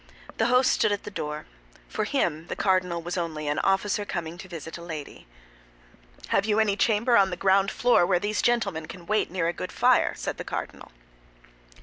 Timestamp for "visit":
4.49-4.75